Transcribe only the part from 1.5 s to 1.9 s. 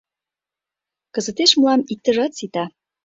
мылам